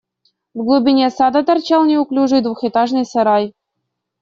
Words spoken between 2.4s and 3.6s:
двухэтажный сарай.